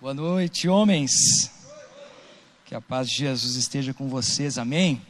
[0.00, 1.12] Boa noite, homens.
[2.64, 5.02] Que a paz de Jesus esteja com vocês, amém?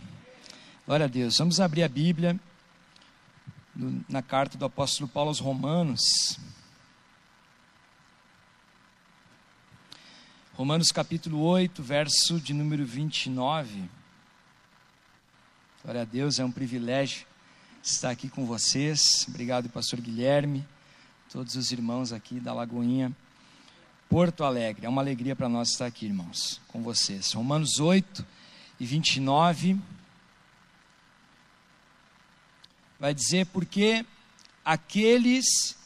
[0.84, 1.38] Glória a Deus.
[1.38, 2.36] Vamos abrir a Bíblia
[4.08, 6.40] na carta do apóstolo Paulo aos Romanos.
[10.54, 13.88] Romanos capítulo 8, verso de número 29.
[15.84, 17.28] Glória a Deus, é um privilégio
[17.80, 19.24] estar aqui com vocês.
[19.28, 20.66] Obrigado, pastor Guilherme,
[21.32, 23.14] todos os irmãos aqui da Lagoinha.
[24.10, 24.86] Porto Alegre.
[24.86, 27.32] É uma alegria para nós estar aqui, irmãos, com vocês.
[27.32, 28.26] Romanos 8
[28.80, 29.78] e 29
[32.98, 34.04] vai dizer: Porque
[34.64, 35.76] aqueles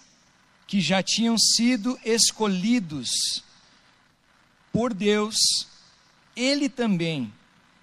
[0.67, 3.45] que já tinham sido escolhidos
[4.73, 5.37] por Deus,
[6.35, 7.31] Ele também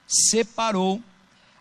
[0.08, 1.04] separou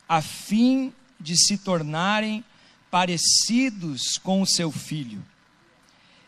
[0.08, 0.90] a fim
[1.20, 2.42] de se tornarem
[2.90, 5.22] parecidos com o seu filho.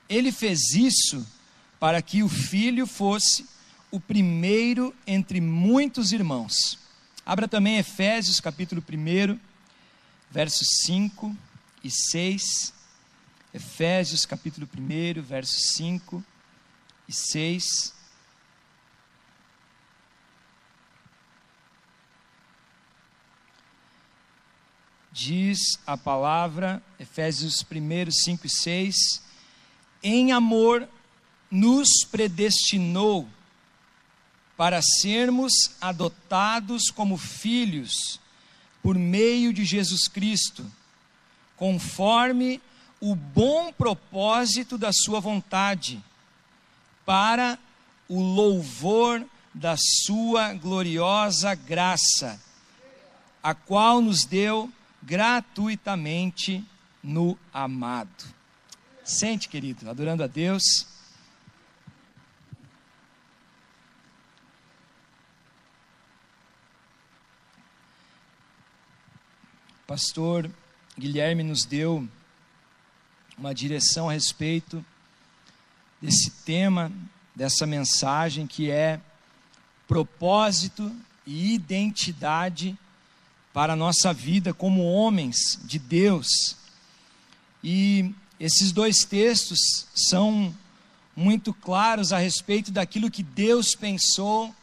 [0.07, 1.27] Ele fez isso
[1.83, 3.45] para que o filho fosse
[3.91, 6.79] o primeiro entre muitos irmãos.
[7.27, 9.37] Abra também Efésios capítulo 1,
[10.31, 11.37] versos 5
[11.83, 12.73] e 6.
[13.53, 16.25] Efésios capítulo 1, versos 5
[17.09, 17.93] e 6.
[25.11, 28.95] Diz a palavra, Efésios 1, 5 e 6,
[30.01, 30.89] em amor
[31.53, 33.29] nos predestinou
[34.57, 38.19] para sermos adotados como filhos
[38.83, 40.65] por meio de Jesus Cristo,
[41.57, 42.59] conforme
[42.99, 46.03] o bom propósito da Sua vontade,
[47.05, 47.59] para
[48.09, 52.41] o louvor da Sua gloriosa graça,
[53.43, 56.65] a qual nos deu gratuitamente
[57.03, 58.25] no amado.
[59.05, 60.92] Sente, querido, adorando a Deus.
[69.93, 70.51] Pastor
[70.99, 72.09] Guilherme nos deu
[73.37, 74.83] uma direção a respeito
[76.01, 76.91] desse tema,
[77.37, 78.99] dessa mensagem que é
[79.87, 80.91] propósito
[81.27, 82.75] e identidade
[83.53, 86.57] para a nossa vida como homens de Deus.
[87.63, 89.59] E esses dois textos
[89.95, 90.57] são
[91.15, 94.55] muito claros a respeito daquilo que Deus pensou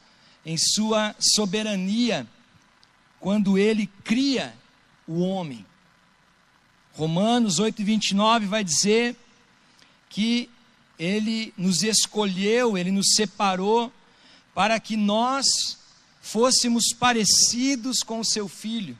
[0.43, 2.25] em sua soberania
[3.19, 4.57] quando ele cria
[5.09, 5.65] o homem.
[6.93, 9.15] Romanos 8, 29 vai dizer
[10.07, 10.47] que
[10.99, 13.91] ele nos escolheu, ele nos separou
[14.53, 15.79] para que nós
[16.21, 18.95] fôssemos parecidos com o seu filho.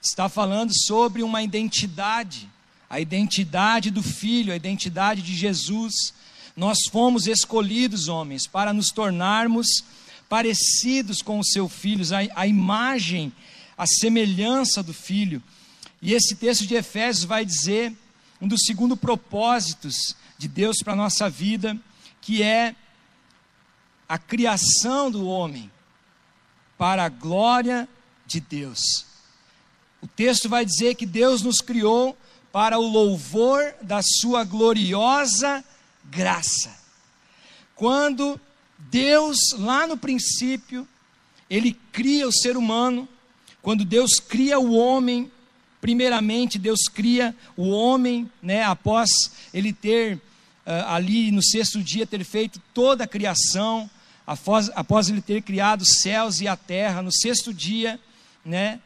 [0.00, 2.48] Está falando sobre uma identidade,
[2.88, 6.14] a identidade do filho, a identidade de Jesus.
[6.56, 9.66] Nós fomos escolhidos, homens, para nos tornarmos
[10.28, 13.32] parecidos com os seus filhos, a, a imagem
[13.76, 15.42] a semelhança do Filho.
[16.00, 17.96] E esse texto de Efésios vai dizer
[18.40, 21.78] um dos segundos propósitos de Deus para a nossa vida,
[22.20, 22.74] que é
[24.08, 25.70] a criação do homem
[26.76, 27.88] para a glória
[28.26, 29.06] de Deus.
[30.02, 32.16] O texto vai dizer que Deus nos criou
[32.52, 35.64] para o louvor da sua gloriosa
[36.04, 36.76] graça.
[37.74, 38.40] Quando
[38.78, 40.86] Deus, lá no princípio,
[41.48, 43.08] ele cria o ser humano,
[43.64, 45.32] quando Deus cria o homem,
[45.80, 49.08] primeiramente Deus cria o homem, né, após
[49.54, 50.20] ele ter uh,
[50.88, 53.88] ali no sexto dia ter feito toda a criação,
[54.26, 57.98] após, após ele ter criado os céus e a terra, no sexto dia,
[58.44, 58.80] né,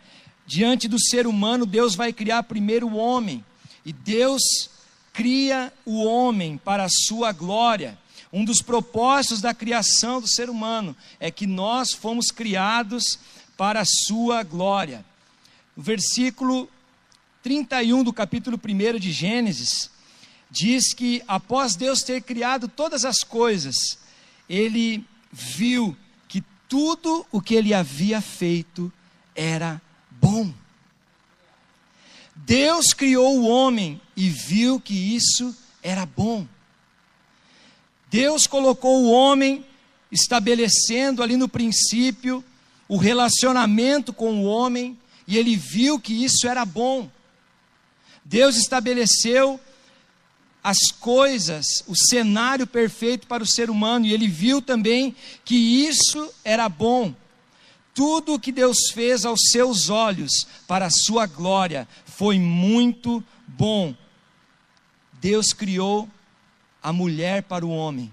[0.47, 3.45] diante do ser humano, Deus vai criar primeiro o homem,
[3.85, 4.71] e Deus
[5.13, 7.99] cria o homem para a sua glória.
[8.33, 13.19] Um dos propósitos da criação do ser humano é que nós fomos criados
[13.59, 15.05] para a sua glória.
[15.77, 16.71] O versículo
[17.43, 19.91] 31 do capítulo 1 de Gênesis
[20.49, 23.99] diz que após Deus ter criado todas as coisas,
[24.49, 25.97] ele viu
[26.29, 28.93] que tudo o que ele havia feito
[29.35, 30.55] era bom.
[32.37, 36.47] Deus criou o homem e viu que isso era bom.
[38.09, 39.67] Deus colocou o homem
[40.13, 42.43] estabelecendo ali no princípio
[42.89, 47.11] o relacionamento com o homem e ele viu que isso era bom.
[48.25, 49.61] Deus estabeleceu
[50.65, 55.15] as coisas, o cenário perfeito para o ser humano e ele viu também
[55.45, 57.15] que isso era bom.
[57.95, 63.95] Tudo o que Deus fez aos seus olhos para a sua glória foi muito bom.
[65.21, 66.09] Deus criou
[66.83, 68.13] a mulher para o homem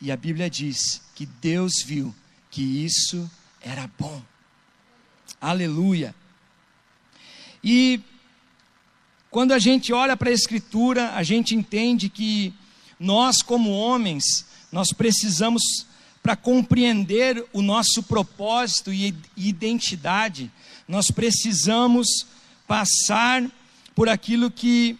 [0.00, 2.14] E a Bíblia diz que Deus viu
[2.50, 3.41] que isso era
[3.98, 4.22] bom.
[5.40, 6.14] Aleluia.
[7.62, 8.00] E
[9.30, 12.52] quando a gente olha para a Escritura, a gente entende que
[12.98, 15.62] nós, como homens, nós precisamos,
[16.22, 20.50] para compreender o nosso propósito e identidade,
[20.86, 22.26] nós precisamos
[22.66, 23.42] passar
[23.94, 24.98] por aquilo que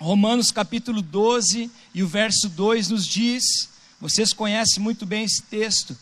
[0.00, 3.44] Romanos capítulo 12 e o verso 2 nos diz.
[4.00, 5.96] Vocês conhecem muito bem esse texto,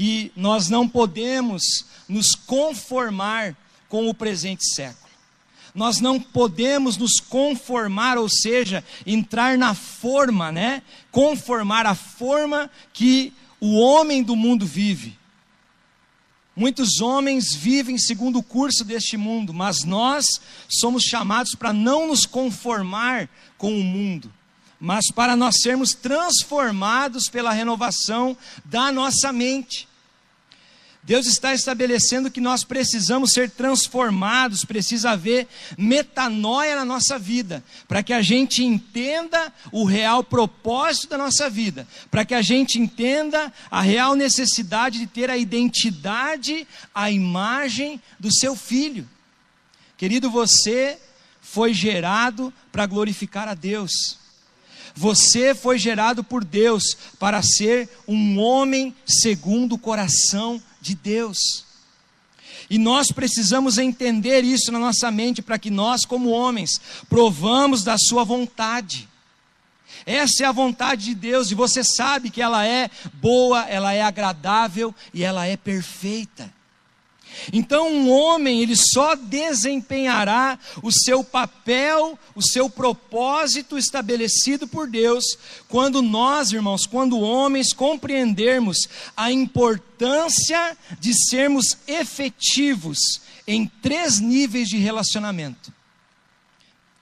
[0.00, 3.54] que nós não podemos nos conformar
[3.86, 5.12] com o presente século.
[5.74, 10.82] Nós não podemos nos conformar, ou seja, entrar na forma, né?
[11.12, 15.18] Conformar a forma que o homem do mundo vive.
[16.56, 20.24] Muitos homens vivem segundo o curso deste mundo, mas nós
[20.66, 24.32] somos chamados para não nos conformar com o mundo,
[24.80, 29.89] mas para nós sermos transformados pela renovação da nossa mente.
[31.10, 38.00] Deus está estabelecendo que nós precisamos ser transformados, precisa haver metanoia na nossa vida, para
[38.00, 43.52] que a gente entenda o real propósito da nossa vida, para que a gente entenda
[43.68, 46.64] a real necessidade de ter a identidade,
[46.94, 49.04] a imagem do seu filho.
[49.96, 50.96] Querido, você
[51.42, 54.16] foi gerado para glorificar a Deus.
[54.94, 61.64] Você foi gerado por Deus para ser um homem segundo o coração de Deus.
[62.68, 67.96] E nós precisamos entender isso na nossa mente para que nós, como homens, provamos da
[67.98, 69.08] Sua vontade.
[70.06, 74.02] Essa é a vontade de Deus e você sabe que ela é boa, ela é
[74.02, 76.52] agradável e ela é perfeita.
[77.52, 85.24] Então, um homem, ele só desempenhará o seu papel, o seu propósito estabelecido por Deus,
[85.68, 88.78] quando nós, irmãos, quando homens compreendermos
[89.16, 92.98] a importância de sermos efetivos
[93.46, 95.72] em três níveis de relacionamento.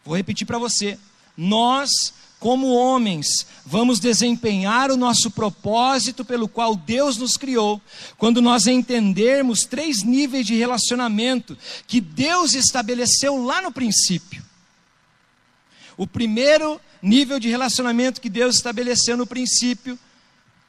[0.05, 0.99] Vou repetir para você.
[1.37, 1.91] Nós
[2.39, 3.27] como homens,
[3.67, 7.81] vamos desempenhar o nosso propósito pelo qual Deus nos criou,
[8.17, 14.45] quando nós entendermos três níveis de relacionamento que Deus estabeleceu lá no princípio.
[15.97, 19.99] O primeiro nível de relacionamento que Deus estabeleceu no princípio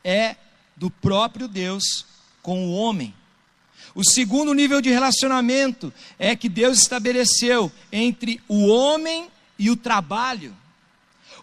[0.03, 0.35] é
[0.75, 2.05] do próprio Deus
[2.41, 3.13] com o homem.
[3.93, 9.27] O segundo nível de relacionamento é que Deus estabeleceu entre o homem
[9.57, 10.55] e o trabalho.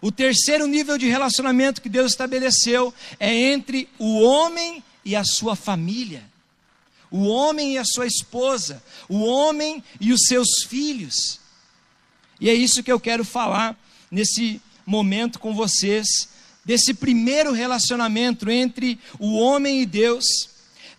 [0.01, 5.55] O terceiro nível de relacionamento que Deus estabeleceu é entre o homem e a sua
[5.55, 6.23] família,
[7.09, 11.39] o homem e a sua esposa, o homem e os seus filhos.
[12.39, 13.77] E é isso que eu quero falar
[14.11, 16.07] nesse momento com vocês,
[16.63, 20.25] desse primeiro relacionamento entre o homem e Deus.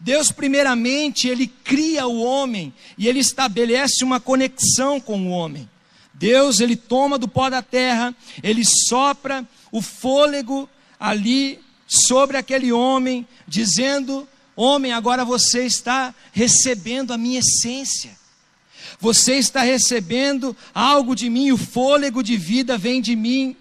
[0.01, 5.69] Deus, primeiramente, ele cria o homem e ele estabelece uma conexão com o homem.
[6.19, 10.69] Deus, ele toma do pó da terra, ele sopra o fôlego
[10.99, 18.19] ali sobre aquele homem, dizendo: Homem, agora você está recebendo a minha essência.
[19.01, 23.57] Você está recebendo algo de mim, o fôlego de vida vem de mim.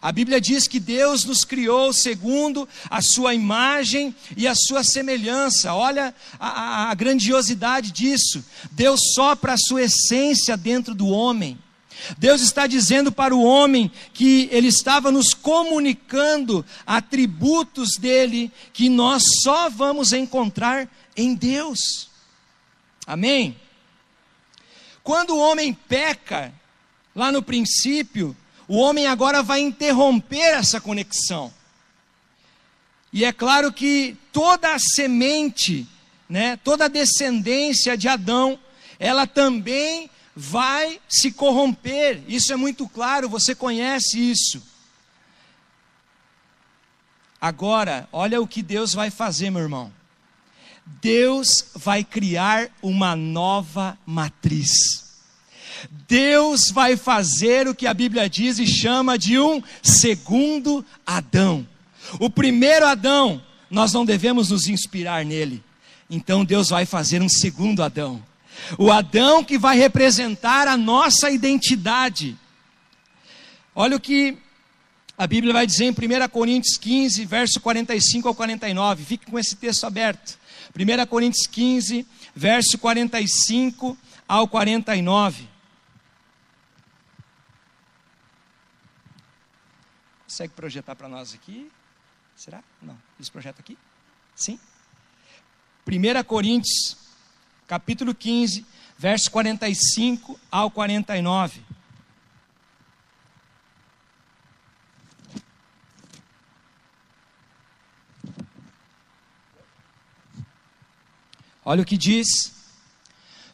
[0.00, 5.74] A Bíblia diz que Deus nos criou segundo a sua imagem e a sua semelhança.
[5.74, 8.42] Olha a, a, grandiosidade disso.
[8.72, 11.58] Deus sopra a sua essência dentro do homem.
[12.18, 19.22] Deus está dizendo para o homem que ele estava nos comunicando atributos dele que nós
[19.42, 22.10] só vamos encontrar em Deus.
[23.06, 23.56] Amém?
[25.02, 26.52] Quando o homem peca,
[27.14, 28.36] lá no princípio,
[28.66, 31.52] o homem agora vai interromper essa conexão.
[33.12, 35.86] E é claro que toda a semente,
[36.28, 38.58] né, toda a descendência de Adão,
[38.98, 42.22] ela também vai se corromper.
[42.26, 44.62] Isso é muito claro, você conhece isso.
[47.40, 49.92] Agora, olha o que Deus vai fazer, meu irmão.
[50.86, 55.04] Deus vai criar uma nova matriz.
[56.08, 61.66] Deus vai fazer o que a Bíblia diz e chama de um segundo Adão.
[62.18, 65.62] O primeiro Adão, nós não devemos nos inspirar nele.
[66.08, 68.22] Então Deus vai fazer um segundo Adão.
[68.78, 72.36] O Adão que vai representar a nossa identidade.
[73.74, 74.38] Olha o que
[75.16, 79.04] a Bíblia vai dizer em 1 Coríntios 15, verso 45 ao 49.
[79.04, 80.38] Fique com esse texto aberto.
[80.76, 83.96] 1 Coríntios 15, verso 45
[84.26, 85.48] ao 49.
[90.24, 91.70] Consegue projetar para nós aqui?
[92.34, 92.62] Será?
[92.82, 92.98] Não.
[93.20, 93.78] Esse projeto aqui?
[94.34, 94.58] Sim?
[95.86, 96.96] 1 Coríntios,
[97.66, 98.64] capítulo 15,
[98.98, 101.60] verso 45 ao 49.
[111.64, 112.52] Olha o que diz.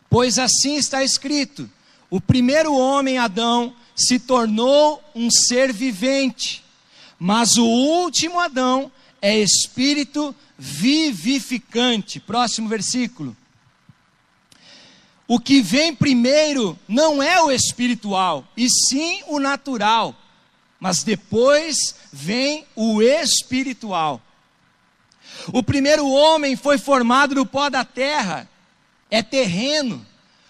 [0.08, 1.70] Pois assim está escrito:
[2.10, 6.64] o primeiro homem, Adão, se tornou um ser vivente,
[7.18, 8.90] mas o último Adão
[9.22, 12.18] é espírito vivificante.
[12.18, 13.36] Próximo versículo.
[15.32, 20.12] O que vem primeiro não é o espiritual, e sim o natural,
[20.80, 24.20] mas depois vem o espiritual.
[25.52, 28.50] O primeiro homem foi formado do pó da terra,
[29.08, 30.04] é terreno.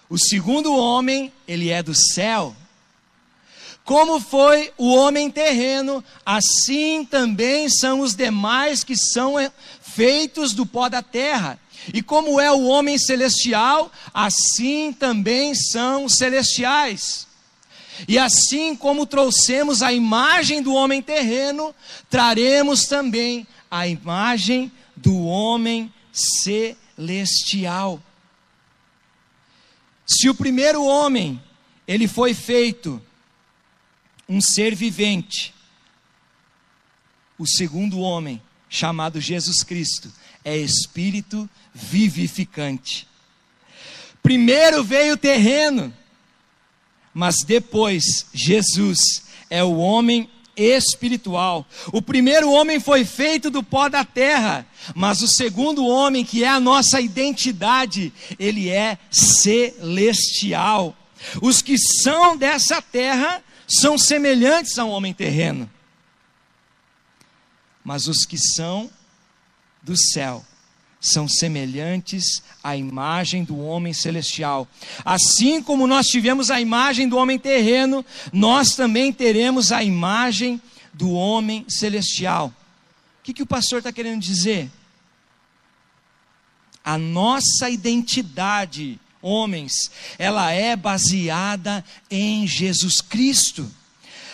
[0.09, 2.55] O segundo homem, ele é do céu.
[3.85, 10.65] Como foi o homem terreno, assim também são os demais que são eh, feitos do
[10.65, 11.59] pó da terra.
[11.93, 17.27] E como é o homem celestial, assim também são os celestiais.
[18.07, 21.75] E assim como trouxemos a imagem do homem terreno,
[22.09, 28.01] traremos também a imagem do homem celestial.
[30.05, 31.41] Se o primeiro homem,
[31.87, 33.01] ele foi feito
[34.27, 35.53] um ser vivente,
[37.37, 40.11] o segundo homem, chamado Jesus Cristo,
[40.43, 43.07] é espírito vivificante.
[44.21, 45.93] Primeiro veio o terreno,
[47.13, 51.65] mas depois Jesus é o homem espiritual.
[51.91, 56.47] O primeiro homem foi feito do pó da terra, mas o segundo homem, que é
[56.47, 60.95] a nossa identidade, ele é celestial.
[61.41, 65.69] Os que são dessa terra são semelhantes ao homem terreno,
[67.83, 68.89] mas os que são
[69.81, 70.45] do céu
[71.01, 74.67] são semelhantes à imagem do homem celestial.
[75.03, 80.61] Assim como nós tivemos a imagem do homem terreno, nós também teremos a imagem
[80.93, 82.53] do homem celestial.
[83.19, 84.69] O que, que o pastor está querendo dizer?
[86.83, 89.73] A nossa identidade, homens,
[90.19, 93.69] ela é baseada em Jesus Cristo.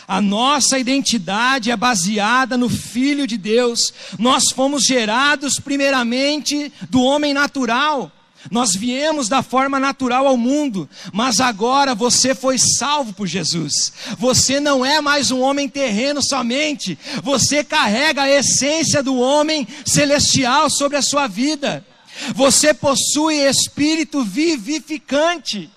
[0.07, 3.93] A nossa identidade é baseada no Filho de Deus.
[4.17, 8.09] Nós fomos gerados primeiramente do homem natural.
[8.49, 13.91] Nós viemos da forma natural ao mundo, mas agora você foi salvo por Jesus.
[14.17, 20.69] Você não é mais um homem terreno somente, você carrega a essência do homem celestial
[20.69, 21.85] sobre a sua vida.
[22.33, 25.69] Você possui espírito vivificante.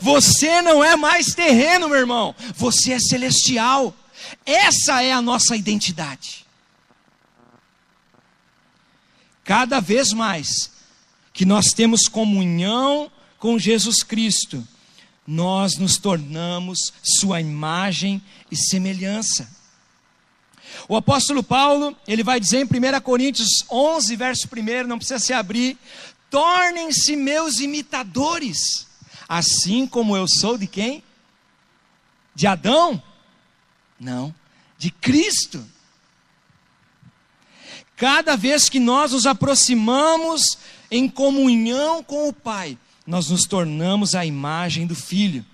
[0.00, 2.34] Você não é mais terreno, meu irmão.
[2.56, 3.94] Você é celestial.
[4.44, 6.44] Essa é a nossa identidade.
[9.44, 10.70] Cada vez mais
[11.32, 14.66] que nós temos comunhão com Jesus Cristo,
[15.26, 19.50] nós nos tornamos Sua imagem e semelhança.
[20.88, 25.32] O apóstolo Paulo, ele vai dizer em 1 Coríntios 11, verso 1, não precisa se
[25.32, 25.78] abrir:
[26.30, 28.89] tornem-se meus imitadores
[29.30, 31.04] Assim como eu sou de quem?
[32.34, 33.00] De Adão?
[33.96, 34.34] Não,
[34.76, 35.64] de Cristo.
[37.94, 40.58] Cada vez que nós nos aproximamos
[40.90, 45.46] em comunhão com o Pai, nós nos tornamos a imagem do Filho.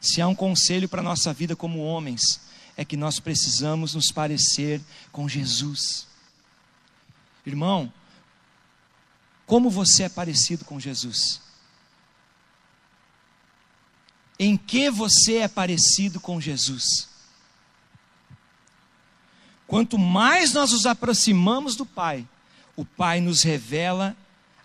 [0.00, 2.40] Se há um conselho para a nossa vida como homens,
[2.76, 4.80] é que nós precisamos nos parecer
[5.12, 6.08] com Jesus.
[7.46, 7.92] Irmão,
[9.46, 11.46] como você é parecido com Jesus?
[14.38, 17.08] Em que você é parecido com Jesus.
[19.66, 22.26] Quanto mais nós nos aproximamos do Pai,
[22.76, 24.16] o Pai nos revela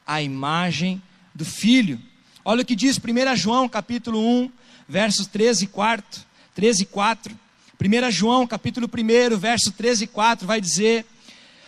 [0.05, 1.01] a imagem
[1.33, 1.99] do Filho.
[2.45, 4.51] Olha o que diz 1 João capítulo 1,
[4.87, 6.21] versos 13 e 4.
[6.55, 7.39] 13 e 4.
[7.81, 11.05] 1 João capítulo 1, verso 13 e 4 vai dizer: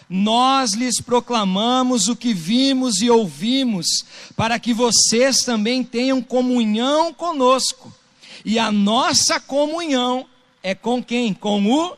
[0.10, 7.94] Nós lhes proclamamos o que vimos e ouvimos, para que vocês também tenham comunhão conosco.
[8.44, 10.28] E a nossa comunhão
[10.62, 11.34] é com quem?
[11.34, 11.98] Com o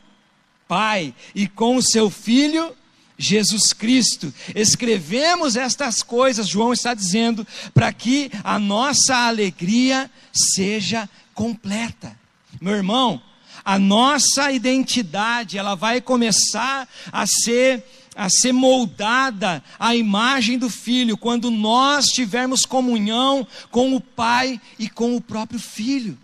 [0.66, 2.74] Pai e com o seu Filho
[3.18, 4.32] Jesus Cristo.
[4.54, 12.16] Escrevemos estas coisas, João está dizendo, para que a nossa alegria seja completa.
[12.60, 13.20] Meu irmão,
[13.64, 17.84] a nossa identidade, ela vai começar a ser
[18.18, 24.90] a ser moldada à imagem do Filho, quando nós tivermos comunhão com o Pai e
[24.90, 26.18] com o próprio Filho.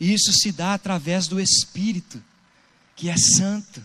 [0.00, 2.20] E isso se dá através do Espírito.
[2.96, 3.82] que é santo.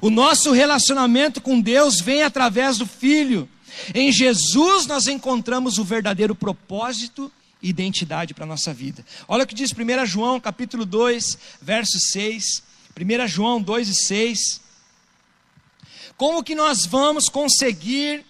[0.00, 3.48] O nosso relacionamento com Deus vem através do Filho.
[3.94, 7.30] Em Jesus nós encontramos o verdadeiro propósito
[7.62, 9.04] e identidade para a nossa vida.
[9.28, 12.73] Olha o que diz 1 João capítulo 2, verso 6.
[12.96, 14.60] 1 João 2 e 6.
[16.16, 18.24] Como que nós vamos conseguir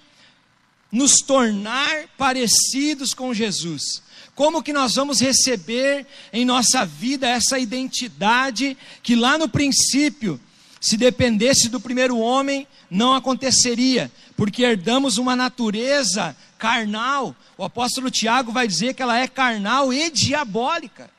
[0.90, 4.02] nos tornar parecidos com Jesus?
[4.34, 10.40] Como que nós vamos receber em nossa vida essa identidade que lá no princípio,
[10.80, 17.36] se dependesse do primeiro homem, não aconteceria, porque herdamos uma natureza carnal.
[17.56, 21.13] O apóstolo Tiago vai dizer que ela é carnal e diabólica.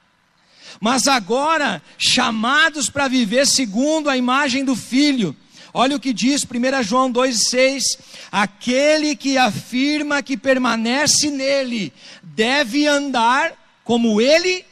[0.79, 5.35] Mas agora, chamados para viver segundo a imagem do Filho,
[5.77, 7.99] Olha o que diz 1 João 2,6:
[8.31, 11.91] Aquele que afirma que permanece nele
[12.23, 13.51] deve andar
[13.83, 14.65] como ele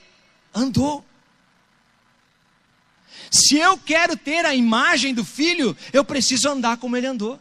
[0.56, 1.04] andou.
[3.30, 7.38] Se eu quero ter a imagem do filho, eu preciso andar como ele andou.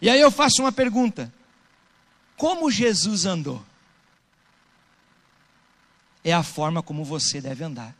[0.00, 1.30] E aí eu faço uma pergunta:
[2.38, 3.62] como Jesus andou?
[6.24, 7.94] É a forma como você deve andar.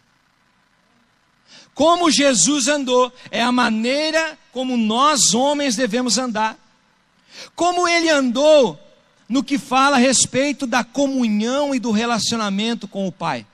[1.75, 6.57] Como Jesus andou, é a maneira como nós homens devemos andar.
[7.55, 8.81] Como ele andou
[9.29, 13.47] no que fala a respeito da comunhão e do relacionamento com o Pai.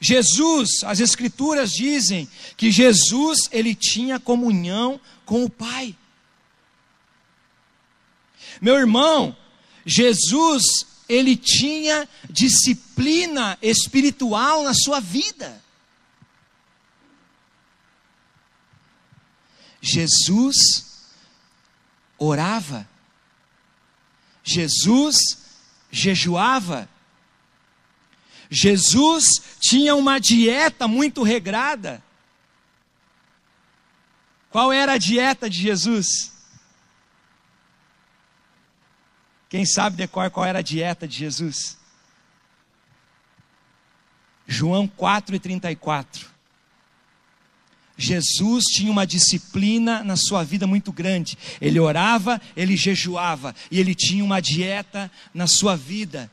[0.00, 5.96] Jesus, as escrituras dizem que Jesus ele tinha comunhão com o Pai.
[8.60, 9.36] Meu irmão,
[9.84, 15.62] Jesus ele tinha disciplina espiritual na sua vida.
[19.80, 21.08] Jesus
[22.18, 22.86] orava,
[24.44, 25.16] Jesus
[25.90, 26.88] jejuava,
[28.50, 29.24] Jesus
[29.60, 32.02] tinha uma dieta muito regrada.
[34.50, 36.37] Qual era a dieta de Jesus?
[39.48, 41.78] Quem sabe decor qual era a dieta de Jesus?
[44.46, 46.26] João 4 e 34.
[47.96, 51.36] Jesus tinha uma disciplina na sua vida muito grande.
[51.60, 56.30] Ele orava, ele jejuava e ele tinha uma dieta na sua vida.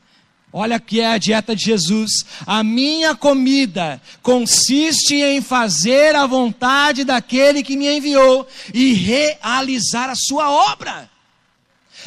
[0.52, 2.24] Olha que é a dieta de Jesus.
[2.46, 10.14] A minha comida consiste em fazer a vontade daquele que me enviou e realizar a
[10.14, 11.10] sua obra.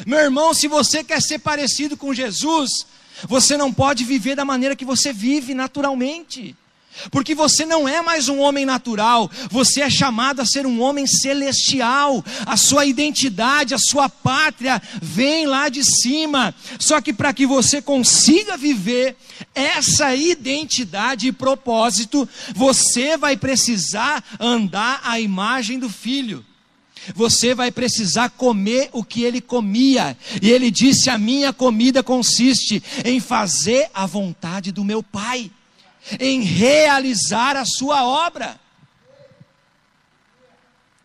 [0.05, 2.85] Meu irmão, se você quer ser parecido com Jesus,
[3.27, 6.55] você não pode viver da maneira que você vive naturalmente.
[7.11, 11.07] Porque você não é mais um homem natural, você é chamado a ser um homem
[11.07, 12.23] celestial.
[12.45, 16.53] A sua identidade, a sua pátria vem lá de cima.
[16.77, 19.15] Só que para que você consiga viver
[19.55, 26.43] essa identidade e propósito, você vai precisar andar à imagem do filho.
[27.15, 30.17] Você vai precisar comer o que ele comia.
[30.41, 35.51] E ele disse: A minha comida consiste em fazer a vontade do meu pai
[36.19, 38.59] em realizar a sua obra.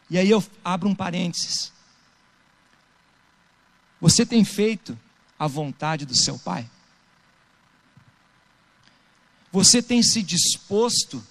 [0.08, 1.72] E aí eu abro um parênteses.
[4.00, 4.98] Você tem feito
[5.38, 6.68] a vontade do seu Pai?
[9.50, 11.24] Você tem se disposto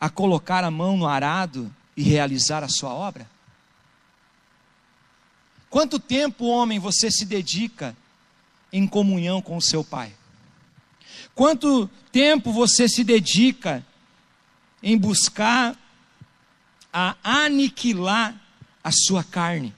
[0.00, 3.28] a colocar a mão no arado e realizar a sua obra?
[5.68, 7.96] Quanto tempo, homem, você se dedica
[8.72, 10.14] em comunhão com o seu Pai?
[11.34, 13.84] Quanto tempo você se dedica
[14.80, 15.76] em buscar
[16.92, 18.40] a aniquilar
[18.82, 19.74] a sua carne?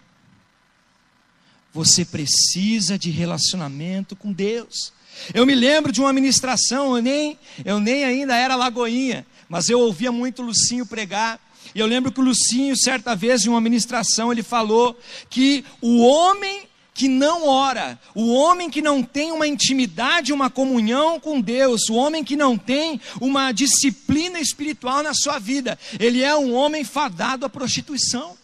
[1.72, 4.92] Você precisa de relacionamento com Deus.
[5.32, 9.80] Eu me lembro de uma ministração, eu nem, eu nem ainda era lagoinha, mas eu
[9.80, 11.40] ouvia muito Lucinho pregar.
[11.74, 16.00] E eu lembro que o Lucinho, certa vez, em uma ministração, ele falou que o
[16.04, 21.88] homem que não ora, o homem que não tem uma intimidade, uma comunhão com Deus,
[21.88, 26.84] o homem que não tem uma disciplina espiritual na sua vida, ele é um homem
[26.84, 28.36] fadado à prostituição.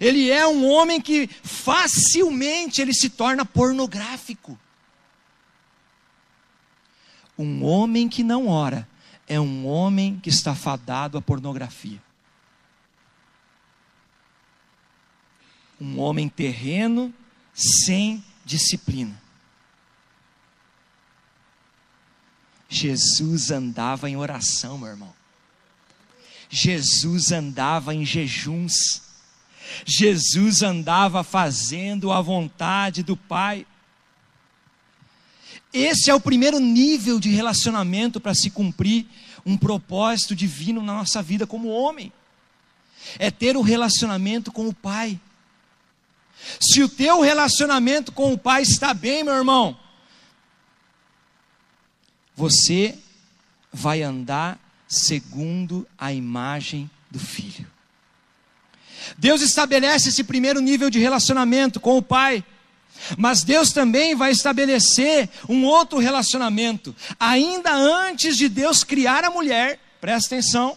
[0.00, 4.58] Ele é um homem que facilmente ele se torna pornográfico.
[7.36, 8.88] Um homem que não ora
[9.26, 12.00] é um homem que está fadado à pornografia.
[15.80, 17.12] um homem terreno
[17.52, 19.20] sem disciplina.
[22.68, 25.12] Jesus andava em oração, meu irmão.
[26.48, 29.02] Jesus andava em jejuns.
[29.84, 33.66] Jesus andava fazendo a vontade do Pai.
[35.74, 39.06] Esse é o primeiro nível de relacionamento para se cumprir
[39.44, 42.12] um propósito divino na nossa vida como homem.
[43.18, 45.20] É ter o um relacionamento com o Pai.
[46.60, 49.76] Se o teu relacionamento com o Pai está bem, meu irmão,
[52.36, 52.96] você
[53.72, 57.66] vai andar segundo a imagem do Filho.
[59.18, 62.44] Deus estabelece esse primeiro nível de relacionamento com o Pai.
[63.18, 66.94] Mas Deus também vai estabelecer um outro relacionamento.
[67.18, 70.76] Ainda antes de Deus criar a mulher, presta atenção,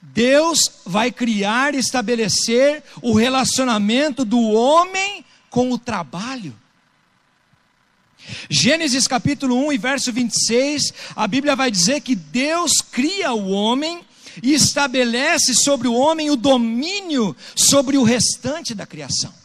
[0.00, 6.54] Deus vai criar e estabelecer o relacionamento do homem com o trabalho.
[8.50, 14.00] Gênesis capítulo 1 e verso 26, a Bíblia vai dizer que Deus cria o homem
[14.42, 19.37] e estabelece sobre o homem o domínio sobre o restante da criação.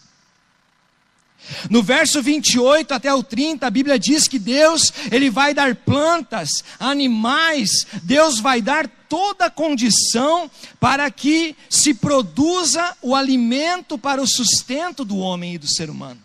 [1.70, 6.50] No verso 28 até o 30, a Bíblia diz que Deus, ele vai dar plantas,
[6.80, 7.70] animais,
[8.04, 15.06] Deus vai dar toda a condição para que se produza o alimento para o sustento
[15.06, 16.20] do homem e do ser humano.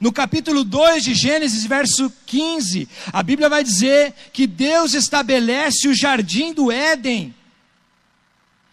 [0.00, 5.94] No capítulo 2 de Gênesis, verso 15, a Bíblia vai dizer que Deus estabelece o
[5.94, 7.34] jardim do Éden.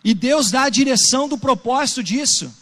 [0.04, 2.54] E Deus dá a direção do propósito disso.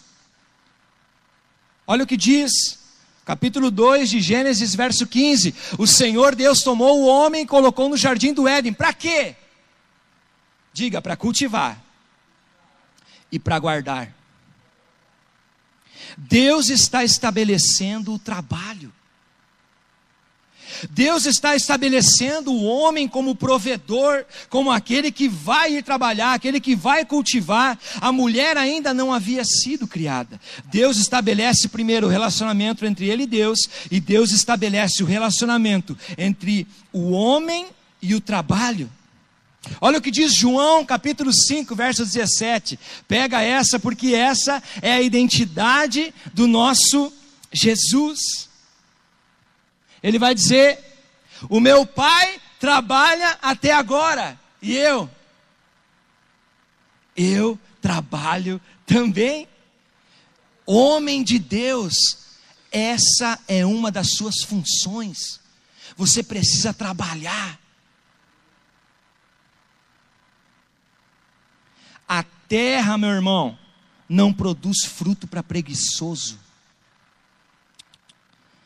[1.86, 2.80] Olha o que diz,
[3.26, 7.98] capítulo 2 de Gênesis, verso 15: O Senhor Deus tomou o homem e colocou no
[7.98, 8.74] jardim do Éden.
[8.74, 9.36] Para quê?
[10.72, 11.82] Diga, para cultivar
[13.32, 14.14] e para guardar.
[16.18, 18.94] Deus está estabelecendo o trabalho.
[20.90, 26.76] Deus está estabelecendo o homem como provedor, como aquele que vai ir trabalhar, aquele que
[26.76, 27.78] vai cultivar.
[28.02, 30.40] A mulher ainda não havia sido criada.
[30.66, 33.60] Deus estabelece primeiro o relacionamento entre ele e Deus,
[33.92, 37.68] e Deus estabelece o relacionamento entre o homem
[38.02, 38.90] e o trabalho.
[39.80, 42.78] Olha o que diz João capítulo 5, verso 17.
[43.08, 47.12] Pega essa, porque essa é a identidade do nosso
[47.52, 48.50] Jesus.
[50.04, 50.78] Ele vai dizer:
[51.50, 55.10] O meu pai trabalha até agora, e eu,
[57.16, 59.48] eu trabalho também.
[60.66, 61.94] Homem de Deus,
[62.72, 65.40] essa é uma das suas funções.
[65.98, 67.60] Você precisa trabalhar.
[72.08, 73.58] A terra, meu irmão,
[74.08, 76.40] não produz fruto para preguiçoso.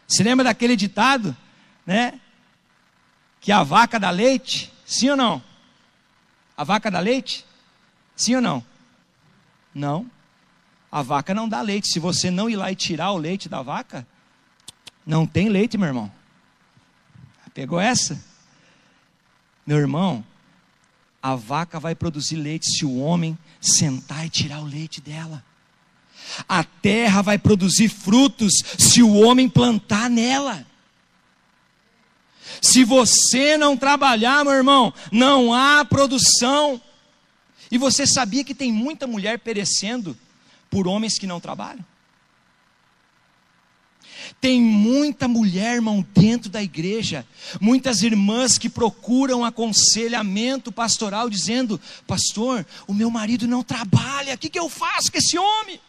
[0.07, 1.35] Se lembra daquele ditado,
[1.85, 2.19] né?
[3.41, 4.73] Que a vaca dá leite?
[4.85, 5.43] Sim ou não?
[6.55, 7.45] A vaca dá leite?
[8.15, 8.65] Sim ou não?
[9.73, 10.09] Não.
[10.91, 11.91] A vaca não dá leite.
[11.91, 14.07] Se você não ir lá e tirar o leite da vaca,
[15.05, 16.11] não tem leite, meu irmão.
[17.53, 18.23] Pegou essa?
[19.65, 20.23] Meu irmão,
[21.21, 25.43] a vaca vai produzir leite se o homem sentar e tirar o leite dela.
[26.47, 30.65] A terra vai produzir frutos se o homem plantar nela.
[32.61, 36.81] Se você não trabalhar, meu irmão, não há produção.
[37.69, 40.17] E você sabia que tem muita mulher perecendo
[40.69, 41.85] por homens que não trabalham?
[44.41, 47.25] Tem muita mulher, irmão, dentro da igreja,
[47.59, 54.49] muitas irmãs que procuram aconselhamento pastoral, dizendo: Pastor, o meu marido não trabalha, o que,
[54.49, 55.79] que eu faço com esse homem?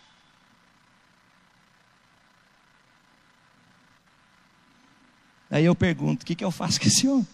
[5.51, 7.27] Aí eu pergunto: o que, que eu faço com esse homem?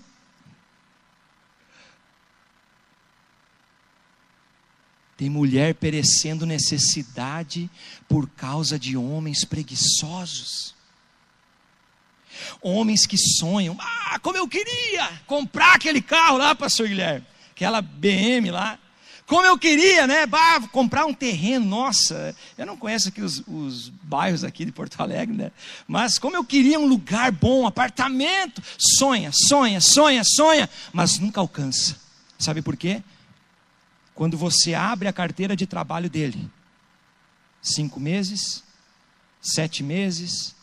[5.16, 7.70] Tem mulher perecendo necessidade
[8.08, 10.74] por causa de homens preguiçosos.
[12.60, 18.50] Homens que sonham, ah, como eu queria comprar aquele carro lá, pastor Guilherme, aquela BM
[18.50, 18.78] lá.
[19.26, 20.26] Como eu queria, né?
[20.26, 25.00] Bah, comprar um terreno, nossa, eu não conheço aqui os, os, bairros aqui de Porto
[25.00, 25.50] Alegre, né?
[25.88, 31.40] Mas como eu queria um lugar bom, um apartamento, sonha, sonha, sonha, sonha, mas nunca
[31.40, 31.96] alcança.
[32.38, 33.02] Sabe por quê?
[34.14, 36.50] Quando você abre a carteira de trabalho dele,
[37.62, 38.62] cinco meses,
[39.40, 40.54] sete meses,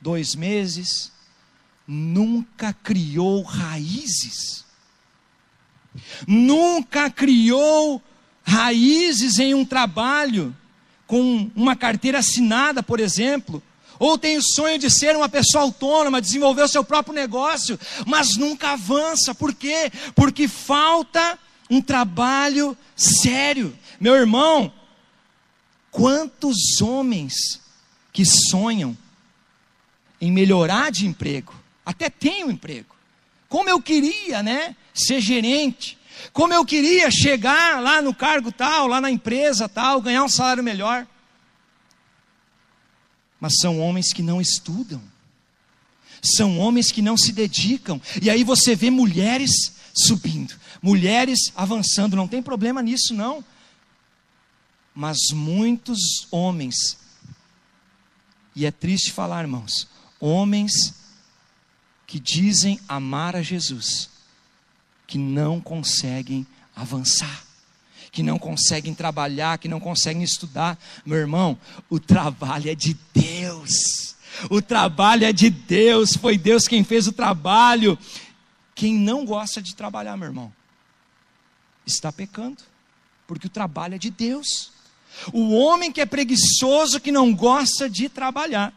[0.00, 1.10] dois meses,
[1.86, 4.64] nunca criou raízes,
[6.26, 8.02] nunca criou
[8.42, 10.54] raízes em um trabalho,
[11.06, 13.62] com uma carteira assinada, por exemplo,
[13.98, 18.36] ou tem o sonho de ser uma pessoa autônoma, desenvolver o seu próprio negócio, mas
[18.36, 19.92] nunca avança, por quê?
[20.14, 23.76] Porque falta um trabalho sério.
[24.00, 24.72] Meu irmão,
[25.90, 27.60] quantos homens
[28.12, 28.96] que sonham
[30.20, 31.54] em melhorar de emprego.
[31.84, 32.89] até tenho emprego.
[33.50, 35.98] Como eu queria, né, ser gerente.
[36.32, 40.62] Como eu queria chegar lá no cargo tal, lá na empresa tal, ganhar um salário
[40.62, 41.04] melhor.
[43.40, 45.02] Mas são homens que não estudam.
[46.22, 48.00] São homens que não se dedicam.
[48.22, 49.50] E aí você vê mulheres
[49.92, 53.44] subindo, mulheres avançando, não tem problema nisso não.
[54.94, 56.98] Mas muitos homens,
[58.54, 59.88] e é triste falar, irmãos,
[60.20, 60.99] homens
[62.10, 64.10] que dizem amar a Jesus,
[65.06, 66.44] que não conseguem
[66.74, 67.44] avançar,
[68.10, 70.76] que não conseguem trabalhar, que não conseguem estudar.
[71.06, 71.56] Meu irmão,
[71.88, 74.16] o trabalho é de Deus.
[74.50, 77.96] O trabalho é de Deus, foi Deus quem fez o trabalho.
[78.74, 80.52] Quem não gosta de trabalhar, meu irmão,
[81.86, 82.64] está pecando,
[83.24, 84.72] porque o trabalho é de Deus.
[85.32, 88.74] O homem que é preguiçoso, que não gosta de trabalhar,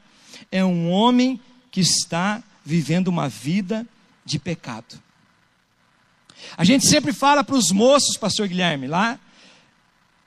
[0.52, 1.41] é um homem
[1.72, 3.86] que está vivendo uma vida
[4.26, 5.02] de pecado.
[6.58, 9.19] A gente sempre fala para os moços, pastor Guilherme, lá,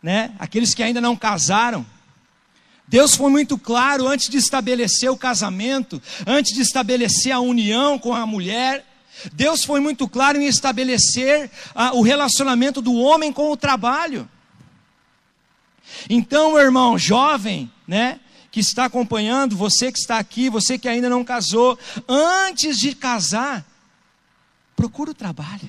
[0.02, 1.84] né, aqueles que ainda não casaram,
[2.88, 8.14] Deus foi muito claro antes de estabelecer o casamento, antes de estabelecer a união com
[8.14, 8.86] a mulher.
[9.32, 11.50] Deus foi muito claro em estabelecer
[11.94, 14.28] o relacionamento do homem com o trabalho.
[16.08, 18.20] Então, meu irmão, jovem, né,
[18.56, 23.62] que está acompanhando, você que está aqui, você que ainda não casou, antes de casar,
[24.74, 25.68] procura o trabalho.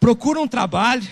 [0.00, 1.06] Procura um trabalho.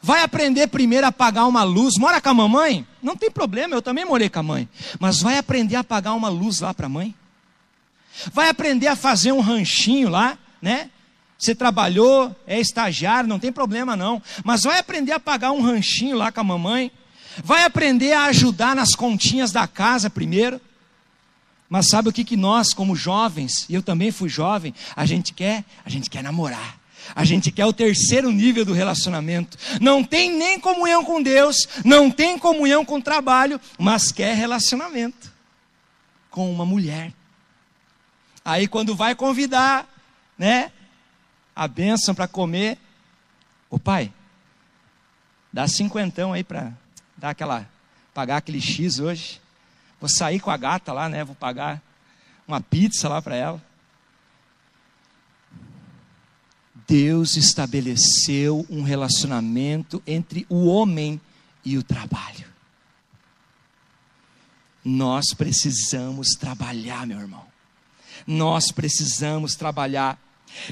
[0.00, 1.98] Vai aprender primeiro a apagar uma luz.
[1.98, 2.86] Mora com a mamãe?
[3.02, 4.66] Não tem problema, eu também morei com a mãe.
[4.98, 7.14] Mas vai aprender a apagar uma luz lá para a mãe.
[8.32, 10.88] Vai aprender a fazer um ranchinho lá, né?
[11.38, 14.22] Você trabalhou, é estagiário, não tem problema não.
[14.44, 16.90] Mas vai aprender a pagar um ranchinho lá com a mamãe.
[17.42, 20.60] Vai aprender a ajudar nas continhas da casa primeiro.
[21.68, 25.32] Mas sabe o que, que nós, como jovens, e eu também fui jovem, a gente
[25.32, 25.64] quer?
[25.84, 26.78] A gente quer namorar.
[27.14, 29.58] A gente quer o terceiro nível do relacionamento.
[29.80, 35.32] Não tem nem comunhão com Deus, não tem comunhão com o trabalho, mas quer relacionamento
[36.30, 37.12] com uma mulher.
[38.44, 39.88] Aí quando vai convidar,
[40.38, 40.70] né,
[41.54, 42.78] a bênção para comer,
[43.70, 44.12] o pai,
[45.52, 46.72] dá cinquentão aí para
[47.16, 47.68] dar aquela,
[48.12, 49.40] pagar aquele X hoje.
[50.00, 51.80] Vou sair com a gata lá, né, vou pagar
[52.46, 53.62] uma pizza lá para ela.
[56.86, 61.20] Deus estabeleceu um relacionamento entre o homem
[61.64, 62.46] e o trabalho.
[64.84, 67.46] Nós precisamos trabalhar, meu irmão.
[68.26, 70.18] Nós precisamos trabalhar.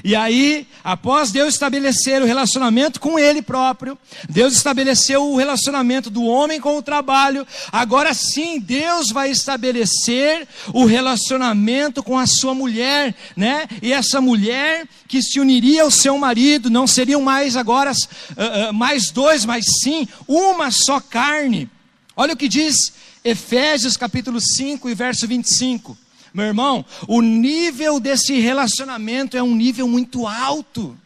[0.03, 3.97] E aí, após Deus estabelecer o relacionamento com Ele próprio,
[4.29, 10.85] Deus estabeleceu o relacionamento do homem com o trabalho, agora sim Deus vai estabelecer o
[10.85, 13.67] relacionamento com a sua mulher, né?
[13.81, 18.73] E essa mulher que se uniria ao seu marido, não seriam mais agora uh, uh,
[18.73, 21.69] mais dois, mas sim uma só carne.
[22.15, 22.93] Olha o que diz
[23.23, 25.97] Efésios capítulo 5 e verso 25.
[26.33, 30.97] Meu irmão, o nível desse relacionamento é um nível muito alto.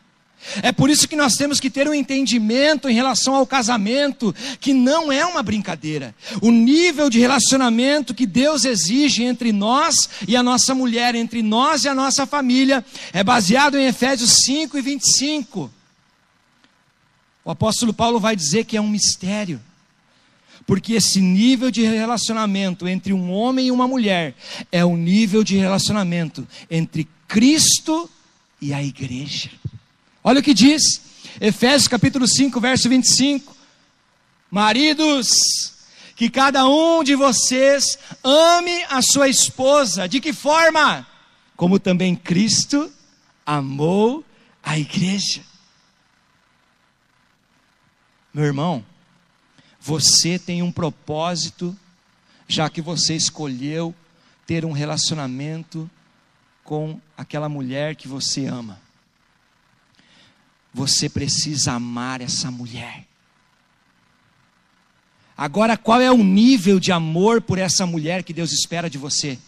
[0.62, 4.74] É por isso que nós temos que ter um entendimento em relação ao casamento, que
[4.74, 6.16] não é uma brincadeira.
[6.42, 11.84] O nível de relacionamento que Deus exige entre nós e a nossa mulher, entre nós
[11.84, 15.70] e a nossa família, é baseado em Efésios 5 e 25.
[17.44, 19.60] O apóstolo Paulo vai dizer que é um mistério
[20.68, 24.36] porque esse nível de relacionamento entre um homem e uma mulher
[24.70, 28.10] é o nível de relacionamento entre Cristo
[28.62, 29.50] e a igreja.
[30.22, 31.02] Olha o que diz,
[31.40, 33.56] Efésios capítulo 5, verso 25:
[34.52, 35.30] Maridos,
[36.18, 41.08] que cada um de vocês ame a sua esposa, de que forma?
[41.56, 42.92] Como também Cristo
[43.46, 44.22] amou
[44.62, 45.42] a igreja.
[48.34, 48.84] Meu irmão,
[49.88, 51.74] você tem um propósito,
[52.46, 53.96] já que você escolheu
[54.46, 55.90] ter um relacionamento
[56.62, 58.82] com aquela mulher que você ama.
[60.74, 63.06] Você precisa amar essa mulher.
[65.38, 69.40] Agora, qual é o nível de amor por essa mulher que Deus espera de você?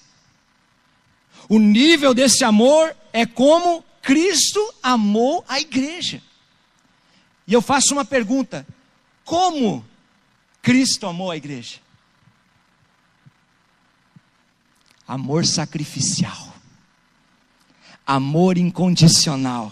[1.50, 6.22] O nível desse amor é como Cristo amou a igreja.
[7.46, 8.66] E eu faço uma pergunta:
[9.26, 9.86] como
[10.62, 11.80] Cristo amou a igreja.
[15.08, 16.54] Amor sacrificial.
[18.06, 19.72] Amor incondicional.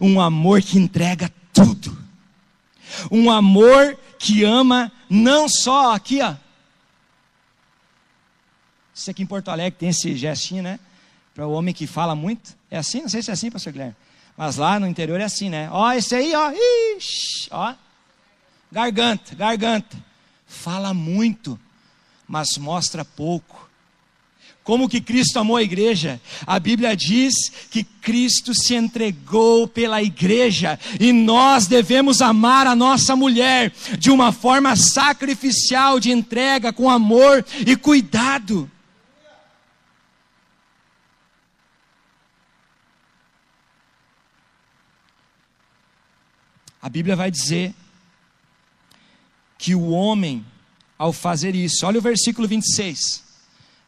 [0.00, 1.96] Um amor que entrega tudo.
[3.10, 6.34] Um amor que ama não só aqui, ó,
[8.94, 10.78] Isso aqui em Porto Alegre tem esse gestinho, né?
[11.34, 12.56] Para o homem que fala muito.
[12.70, 13.02] É assim?
[13.02, 13.96] Não sei se é assim, pastor Guilherme.
[14.36, 15.68] Mas lá no interior é assim, né?
[15.70, 16.52] Ó, esse aí, ó.
[16.96, 17.74] Ixi, ó.
[18.70, 19.96] Garganta, garganta.
[20.46, 21.58] Fala muito,
[22.26, 23.64] mas mostra pouco.
[24.64, 26.18] Como que Cristo amou a igreja?
[26.46, 27.34] A Bíblia diz
[27.70, 34.32] que Cristo se entregou pela igreja e nós devemos amar a nossa mulher de uma
[34.32, 38.70] forma sacrificial, de entrega, com amor e cuidado.
[46.80, 47.74] A Bíblia vai dizer
[49.64, 50.44] que o homem,
[50.98, 53.24] ao fazer isso, olha o versículo 26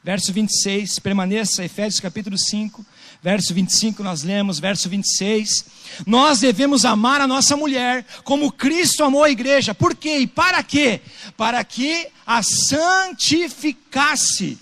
[0.02, 2.86] verso 26, permaneça, Efésios capítulo 5,
[3.20, 5.64] verso 25 nós lemos, verso 26.
[6.06, 9.74] Nós devemos amar a nossa mulher como Cristo amou a igreja.
[9.74, 11.00] Por quê e para quê?
[11.36, 14.60] Para que a santificasse,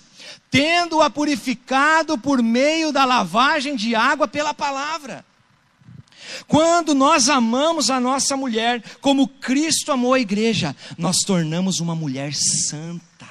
[0.50, 5.22] tendo-a purificado por meio da lavagem de água pela palavra.
[6.46, 12.34] Quando nós amamos a nossa mulher como Cristo amou a igreja, nós tornamos uma mulher
[12.34, 13.24] santa.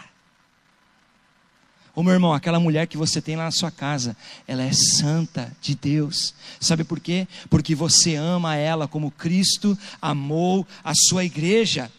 [1.95, 5.55] Ô meu irmão, aquela mulher que você tem lá na sua casa, ela é santa
[5.61, 6.33] de Deus.
[6.59, 7.27] Sabe por quê?
[7.51, 11.91] Porque você ama ela como Cristo amou a sua igreja.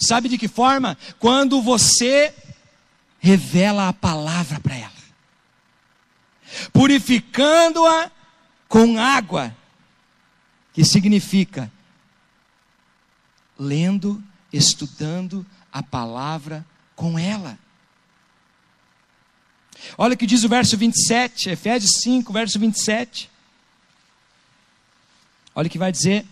[0.00, 0.96] Sabe de que forma?
[1.18, 2.32] Quando você
[3.18, 4.92] revela a palavra para ela,
[6.72, 8.10] purificando-a
[8.68, 9.54] com água,
[10.80, 11.70] que significa
[13.58, 16.64] lendo, estudando a palavra
[16.96, 17.58] com ela.
[19.98, 23.30] Olha o que diz o verso 27, Efésios 5, verso 27.
[25.54, 26.24] Olha o que vai dizer: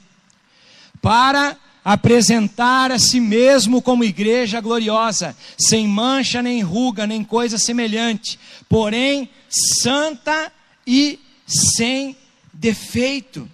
[1.03, 8.41] Para apresentar a si mesmo como igreja gloriosa, sem mancha, nem ruga, nem coisa semelhante,
[8.67, 9.29] porém
[9.83, 10.51] santa
[10.87, 12.17] e sem
[12.51, 13.47] defeito.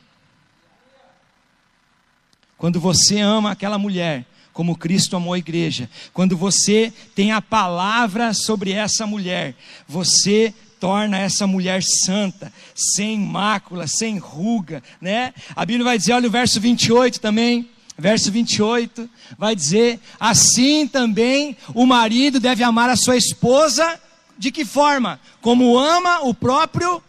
[2.65, 5.87] Quando você ama aquela mulher, como Cristo amou a igreja.
[6.15, 9.55] Quando você tem a palavra sobre essa mulher,
[9.87, 15.35] você torna essa mulher santa, sem mácula, sem ruga, né?
[15.55, 21.59] A Bíblia vai dizer, olha o verso 28 também, verso 28, vai dizer: assim também
[21.75, 24.01] o marido deve amar a sua esposa,
[24.39, 25.21] de que forma?
[25.43, 27.03] Como ama o próprio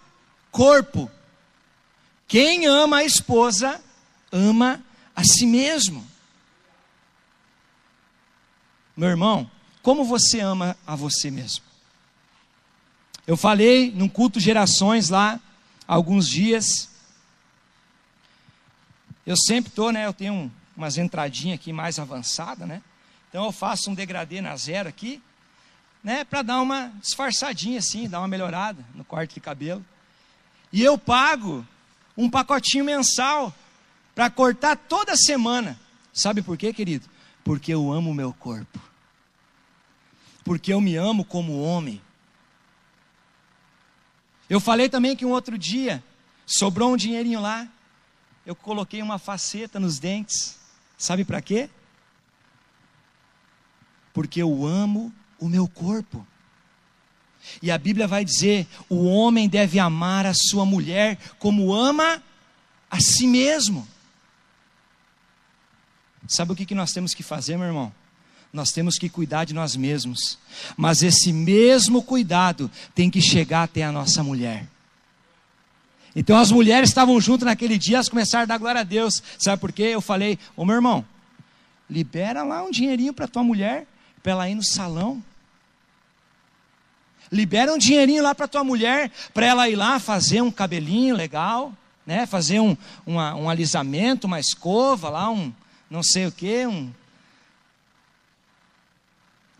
[0.51, 1.09] corpo.
[2.27, 3.79] Quem ama a esposa,
[4.33, 4.83] ama
[5.15, 6.06] a si mesmo.
[8.95, 9.49] Meu irmão,
[9.82, 11.63] como você ama a você mesmo?
[13.28, 15.39] Eu falei num culto gerações lá,
[15.88, 16.89] há alguns dias.
[19.25, 20.06] Eu sempre estou, né?
[20.06, 22.82] Eu tenho um, umas entradinhas aqui mais avançadas, né?
[23.30, 25.21] Então eu faço um degradê na zero aqui,
[26.04, 26.23] né?
[26.23, 29.84] Para dar uma disfarçadinha assim, dar uma melhorada no corte de cabelo.
[30.71, 31.65] E eu pago
[32.15, 33.54] um pacotinho mensal
[34.15, 35.78] para cortar toda semana.
[36.13, 37.08] Sabe por quê, querido?
[37.43, 38.80] Porque eu amo o meu corpo.
[40.45, 42.01] Porque eu me amo como homem.
[44.49, 46.01] Eu falei também que um outro dia
[46.45, 47.67] sobrou um dinheirinho lá.
[48.45, 50.58] Eu coloquei uma faceta nos dentes.
[50.97, 51.69] Sabe para quê?
[54.13, 56.25] Porque eu amo o meu corpo.
[57.62, 62.23] E a Bíblia vai dizer: o homem deve amar a sua mulher como ama
[62.89, 63.86] a si mesmo.
[66.27, 67.93] Sabe o que, que nós temos que fazer, meu irmão?
[68.51, 70.39] Nós temos que cuidar de nós mesmos,
[70.77, 74.65] mas esse mesmo cuidado tem que chegar até a nossa mulher.
[76.15, 79.21] Então as mulheres estavam juntas naquele dia, elas começaram a dar glória a Deus.
[79.38, 79.83] Sabe por quê?
[79.83, 81.05] Eu falei, ô meu irmão,
[81.89, 83.85] libera lá um dinheirinho para tua mulher,
[84.23, 85.21] para ela ir no salão.
[87.29, 91.73] Libera um dinheirinho lá para tua mulher, para ela ir lá fazer um cabelinho legal,
[92.05, 92.25] né?
[92.25, 95.51] Fazer um, uma, um alisamento, uma escova lá, um,
[95.95, 96.91] não sei o que, um.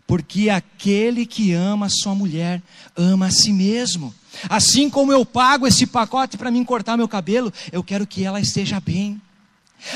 [0.06, 2.62] Porque aquele que ama a sua mulher,
[2.94, 4.14] ama a si mesmo.
[4.48, 8.38] Assim como eu pago esse pacote para mim cortar meu cabelo, eu quero que ela
[8.38, 9.20] esteja bem.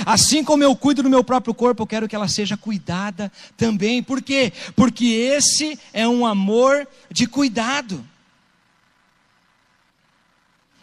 [0.05, 4.03] Assim como eu cuido do meu próprio corpo, eu quero que ela seja cuidada também.
[4.03, 4.53] Por quê?
[4.75, 8.05] Porque esse é um amor de cuidado.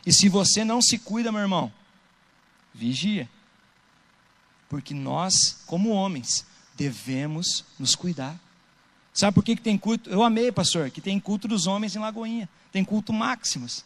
[0.05, 1.71] E se você não se cuida, meu irmão,
[2.73, 3.29] vigia.
[4.69, 6.45] Porque nós, como homens,
[6.75, 8.39] devemos nos cuidar.
[9.13, 10.09] Sabe por que, que tem culto?
[10.09, 12.47] Eu amei, pastor, que tem culto dos homens em Lagoinha.
[12.71, 13.83] Tem culto máximos.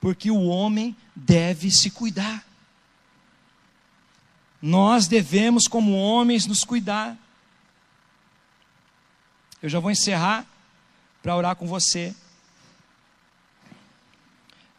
[0.00, 2.46] Porque o homem deve se cuidar.
[4.62, 7.16] Nós devemos, como homens, nos cuidar.
[9.62, 10.46] Eu já vou encerrar
[11.22, 12.14] para orar com você.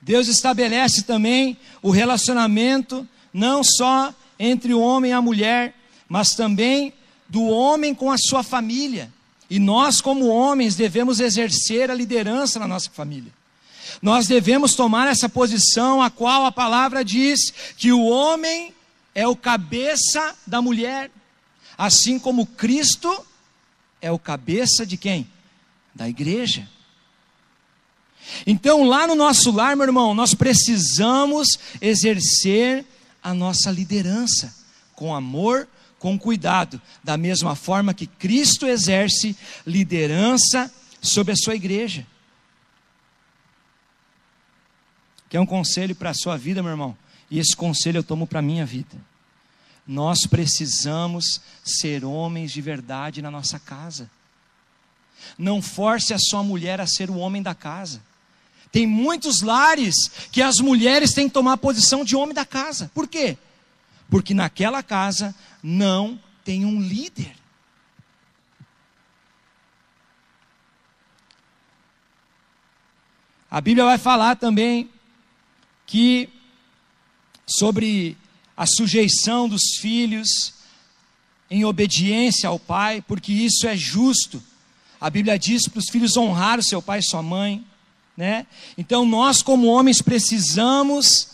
[0.01, 5.75] Deus estabelece também o relacionamento não só entre o homem e a mulher,
[6.07, 6.93] mas também
[7.27, 9.11] do homem com a sua família.
[9.49, 13.31] E nós, como homens, devemos exercer a liderança na nossa família.
[14.01, 18.73] Nós devemos tomar essa posição a qual a palavra diz que o homem
[19.15, 21.09] é o cabeça da mulher,
[21.77, 23.25] assim como Cristo
[24.01, 25.27] é o cabeça de quem?
[25.95, 26.67] Da igreja.
[28.45, 31.47] Então, lá no nosso lar, meu irmão, nós precisamos
[31.81, 32.85] exercer
[33.27, 34.55] a nossa liderança
[34.95, 35.67] com amor,
[35.99, 42.07] com cuidado, da mesma forma que Cristo exerce liderança sobre a sua igreja.
[45.29, 46.97] Quer um conselho para a sua vida, meu irmão?
[47.29, 48.95] E esse conselho eu tomo para a minha vida.
[49.85, 54.09] Nós precisamos ser homens de verdade na nossa casa.
[55.37, 58.01] Não force a sua mulher a ser o homem da casa.
[58.71, 59.95] Tem muitos lares
[60.31, 62.91] que as mulheres têm que tomar a posição de homem da casa.
[62.93, 63.37] Por quê?
[64.09, 67.35] Porque naquela casa não tem um líder.
[73.49, 74.89] A Bíblia vai falar também
[75.85, 76.29] que
[77.47, 78.17] sobre
[78.55, 80.53] a sujeição dos filhos
[81.49, 84.43] em obediência ao pai, porque isso é justo.
[84.99, 87.65] A Bíblia diz para os filhos honrar o seu pai e sua mãe,
[88.17, 88.47] né?
[88.75, 91.27] Então nós como homens precisamos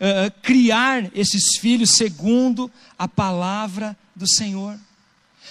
[0.00, 4.76] uh, criar esses filhos segundo a palavra do Senhor.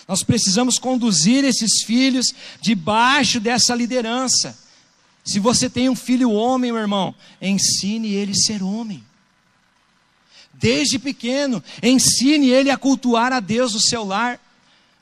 [0.08, 2.28] Nós precisamos conduzir esses filhos
[2.62, 4.58] debaixo dessa liderança.
[5.24, 9.04] Se você tem um filho homem, meu irmão, ensine ele a ser homem.
[10.54, 14.40] Desde pequeno, ensine ele a cultuar a Deus no seu lar.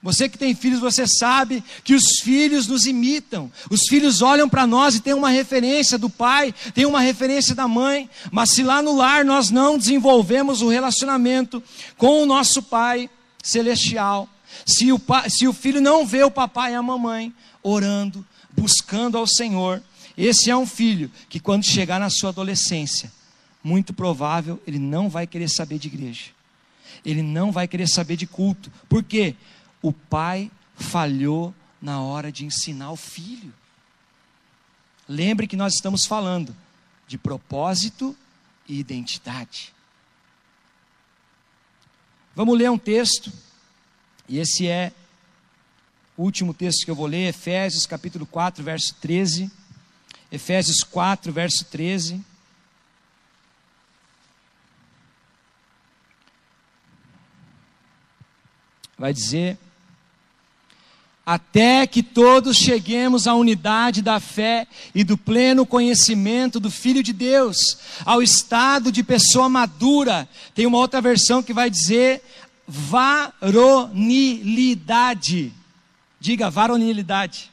[0.06, 3.52] Você que tem filhos, você sabe que os filhos nos imitam.
[3.72, 7.68] Os filhos olham para nós e tem uma referência do pai, tem uma referência da
[7.68, 8.08] mãe.
[8.32, 11.62] Mas se lá no lar nós não desenvolvemos o relacionamento
[11.98, 13.10] com o nosso pai
[13.42, 14.30] celestial,
[14.64, 17.34] se o, pai, se o filho não vê o papai e a mamãe
[17.64, 18.24] orando,
[18.56, 19.82] buscando ao Senhor,
[20.16, 23.12] esse é um filho que, quando chegar na sua adolescência,
[23.64, 26.26] muito provável ele não vai querer saber de igreja,
[27.04, 29.36] ele não vai querer saber de culto, porque
[29.88, 33.54] o pai falhou na hora de ensinar o filho.
[35.08, 36.56] Lembre que nós estamos falando
[37.08, 38.18] de propósito
[38.68, 39.72] e identidade.
[42.36, 43.32] Vamos ler um texto,
[44.28, 44.92] e esse é
[46.18, 49.52] o último texto que eu vou ler, Efésios capítulo 4, verso 13.
[50.32, 52.26] Efésios 4, verso 13.
[58.98, 59.60] Vai dizer:
[61.26, 67.12] até que todos cheguemos à unidade da fé e do pleno conhecimento do Filho de
[67.12, 67.58] Deus,
[68.06, 70.30] ao estado de pessoa madura.
[70.54, 72.22] Tem uma outra versão que vai dizer
[72.68, 75.52] varonilidade.
[76.20, 77.50] Diga varonilidade.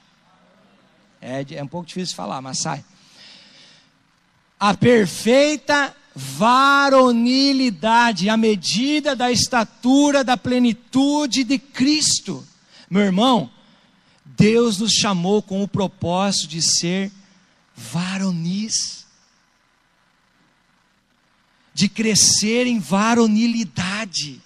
[1.20, 2.85] É, é um pouco difícil de falar, mas sai.
[4.61, 12.47] A perfeita varonilidade, a medida da estatura da plenitude de Cristo.
[12.91, 13.51] Meu irmão,
[14.37, 17.11] Deus nos chamou com o propósito de ser
[17.76, 19.07] varonis,
[21.74, 24.41] de crescer em varonilidade,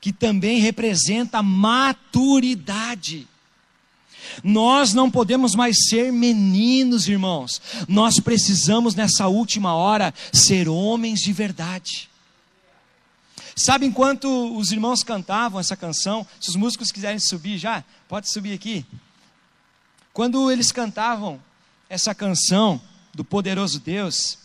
[0.00, 3.28] que também representa maturidade.
[4.42, 7.60] Nós não podemos mais ser meninos, irmãos.
[7.88, 12.11] Nós precisamos, nessa última hora, ser homens de verdade.
[13.54, 18.54] Sabe, enquanto os irmãos cantavam essa canção, se os músicos quiserem subir já, pode subir
[18.54, 18.86] aqui.
[20.12, 21.40] Quando eles cantavam
[21.88, 22.80] essa canção
[23.14, 24.38] do poderoso Deus,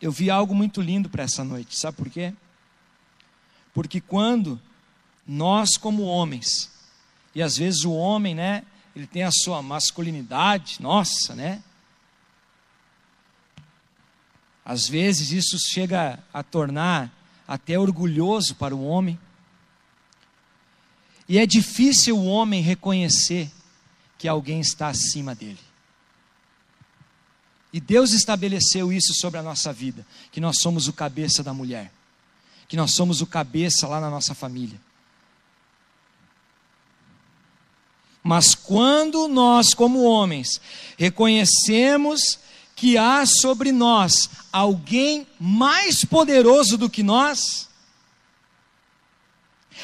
[0.00, 2.32] eu vi algo muito lindo para essa noite, sabe por quê?
[3.72, 4.60] Porque quando
[5.26, 6.70] nós como homens,
[7.34, 8.64] e às vezes o homem, né,
[8.94, 11.62] ele tem a sua masculinidade, nossa, né?
[14.64, 17.12] Às vezes isso chega a tornar
[17.46, 19.18] até orgulhoso para o homem.
[21.28, 23.50] E é difícil o homem reconhecer
[24.16, 25.60] que alguém está acima dele.
[27.72, 31.92] E Deus estabeleceu isso sobre a nossa vida, que nós somos o cabeça da mulher,
[32.68, 34.80] que nós somos o cabeça lá na nossa família.
[38.22, 40.60] Mas quando nós, como homens,
[40.96, 42.38] reconhecemos
[42.84, 47.66] que há sobre nós alguém mais poderoso do que nós,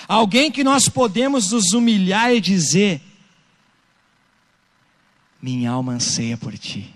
[0.07, 3.01] alguém que nós podemos nos humilhar e dizer:
[5.40, 6.94] Minha alma anseia por ti.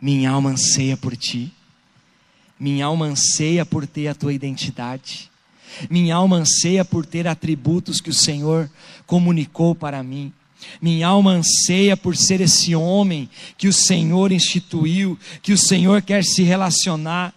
[0.00, 1.52] Minha alma anseia por ti.
[2.58, 5.30] Minha alma anseia por ter a tua identidade.
[5.90, 8.70] Minha alma anseia por ter atributos que o Senhor
[9.04, 10.32] comunicou para mim.
[10.80, 16.24] Minha alma anseia por ser esse homem que o Senhor instituiu, que o Senhor quer
[16.24, 17.34] se relacionar.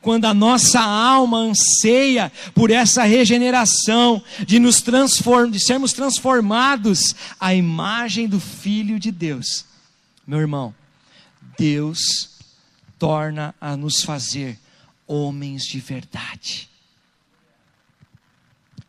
[0.00, 7.54] Quando a nossa alma anseia por essa regeneração, de nos transform, de sermos transformados à
[7.54, 9.64] imagem do Filho de Deus,
[10.26, 10.74] meu irmão,
[11.56, 12.30] Deus
[12.98, 14.58] torna a nos fazer
[15.06, 16.68] homens de verdade.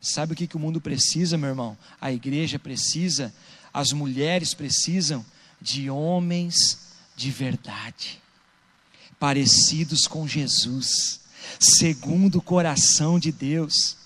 [0.01, 1.77] Sabe o que, que o mundo precisa, meu irmão?
[1.99, 3.33] A igreja precisa,
[3.73, 5.25] as mulheres precisam
[5.61, 6.79] de homens
[7.15, 8.19] de verdade
[9.19, 11.19] parecidos com Jesus,
[11.59, 13.97] segundo o coração de Deus.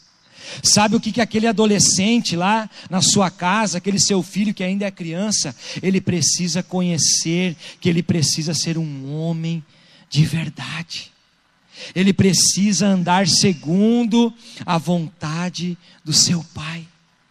[0.62, 4.86] Sabe o que, que aquele adolescente lá na sua casa, aquele seu filho que ainda
[4.86, 9.64] é criança, ele precisa conhecer que ele precisa ser um homem
[10.10, 11.12] de verdade.
[11.96, 14.34] Ele precisa andar segundo
[14.66, 16.86] a vontade do seu pai.